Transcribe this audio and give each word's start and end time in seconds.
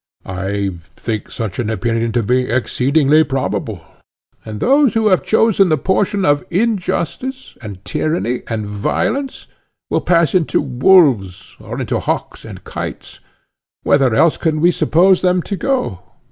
I 0.25 0.71
think 0.95 1.29
such 1.29 1.59
an 1.59 1.69
opinion 1.69 2.11
to 2.13 2.23
be 2.23 2.49
exceedingly 2.49 3.23
probable. 3.23 3.81
And 4.43 4.59
those 4.59 4.95
who 4.95 5.09
have 5.09 5.21
chosen 5.21 5.69
the 5.69 5.77
portion 5.77 6.25
of 6.25 6.43
injustice, 6.49 7.55
and 7.61 7.85
tyranny, 7.85 8.41
and 8.47 8.65
violence, 8.65 9.45
will 9.91 10.01
pass 10.01 10.33
into 10.33 10.59
wolves, 10.59 11.55
or 11.59 11.79
into 11.79 11.99
hawks 11.99 12.45
and 12.45 12.63
kites;—whither 12.63 14.15
else 14.15 14.37
can 14.37 14.59
we 14.59 14.71
suppose 14.71 15.21
them 15.21 15.43
to 15.43 15.55
go? 15.55 15.99